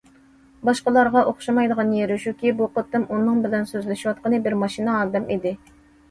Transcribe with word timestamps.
باشقىلارغا 0.67 1.21
ئوخشىمايدىغان 1.31 1.91
يېرى 1.97 2.15
شۇكى، 2.23 2.53
بۇ 2.61 2.67
قېتىم 2.77 3.05
ئۇنىڭ 3.17 3.43
بىلەن 3.43 3.67
سۆزلىشىۋاتقىنى 3.73 4.39
بىر 4.47 4.57
ماشىنا 4.63 4.97
ئادەم 5.03 5.29
ئىدى. 5.37 5.53